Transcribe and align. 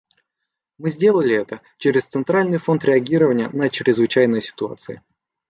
Мы 0.79 0.89
сделали 0.89 1.35
это 1.39 1.61
через 1.77 2.05
Центральный 2.05 2.57
фонд 2.57 2.85
реагирования 2.85 3.49
на 3.49 3.69
чрезвычайные 3.69 4.41
ситуации. 4.41 5.03